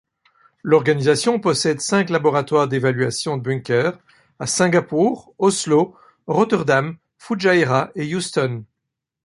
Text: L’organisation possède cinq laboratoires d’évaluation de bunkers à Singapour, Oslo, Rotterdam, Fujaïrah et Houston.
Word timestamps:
L’organisation 0.63 1.39
possède 1.39 1.79
cinq 1.79 2.09
laboratoires 2.09 2.67
d’évaluation 2.67 3.37
de 3.37 3.43
bunkers 3.43 3.99
à 4.39 4.47
Singapour, 4.47 5.35
Oslo, 5.37 5.95
Rotterdam, 6.25 6.97
Fujaïrah 7.19 7.91
et 7.93 8.15
Houston. 8.15 8.63